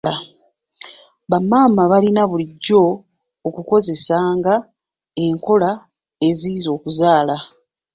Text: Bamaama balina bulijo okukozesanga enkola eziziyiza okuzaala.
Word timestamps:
Bamaama 1.29 1.83
balina 1.91 2.21
bulijo 2.29 2.83
okukozesanga 3.47 4.53
enkola 5.25 5.69
eziziyiza 6.27 6.69
okuzaala. 6.77 7.37